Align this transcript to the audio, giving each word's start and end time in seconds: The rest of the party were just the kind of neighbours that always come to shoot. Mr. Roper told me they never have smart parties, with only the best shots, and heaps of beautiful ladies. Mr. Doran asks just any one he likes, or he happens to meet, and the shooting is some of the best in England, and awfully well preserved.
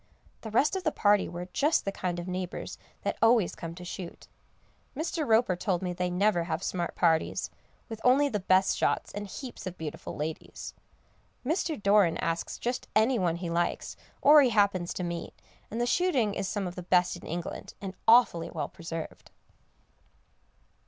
The 0.41 0.49
rest 0.49 0.75
of 0.75 0.83
the 0.83 0.91
party 0.91 1.29
were 1.29 1.45
just 1.53 1.85
the 1.85 1.91
kind 1.91 2.17
of 2.17 2.27
neighbours 2.27 2.79
that 3.03 3.19
always 3.21 3.53
come 3.53 3.75
to 3.75 3.85
shoot. 3.85 4.27
Mr. 4.97 5.27
Roper 5.27 5.55
told 5.55 5.83
me 5.83 5.93
they 5.93 6.09
never 6.09 6.45
have 6.45 6.63
smart 6.63 6.95
parties, 6.95 7.51
with 7.87 8.01
only 8.03 8.27
the 8.27 8.39
best 8.39 8.75
shots, 8.75 9.11
and 9.11 9.27
heaps 9.27 9.67
of 9.67 9.77
beautiful 9.77 10.15
ladies. 10.15 10.73
Mr. 11.45 11.79
Doran 11.79 12.17
asks 12.17 12.57
just 12.57 12.87
any 12.95 13.19
one 13.19 13.35
he 13.35 13.51
likes, 13.51 13.95
or 14.23 14.41
he 14.41 14.49
happens 14.49 14.91
to 14.95 15.03
meet, 15.03 15.35
and 15.69 15.79
the 15.79 15.85
shooting 15.85 16.33
is 16.33 16.47
some 16.47 16.65
of 16.65 16.73
the 16.73 16.81
best 16.81 17.15
in 17.15 17.27
England, 17.27 17.75
and 17.79 17.93
awfully 18.07 18.49
well 18.49 18.69
preserved. 18.69 19.29